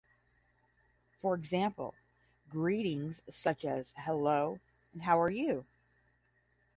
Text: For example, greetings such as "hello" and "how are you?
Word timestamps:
For 1.21 1.35
example, 1.35 1.93
greetings 2.49 3.21
such 3.29 3.63
as 3.63 3.93
"hello" 3.95 4.57
and 4.93 5.03
"how 5.03 5.21
are 5.21 5.29
you? 5.29 5.63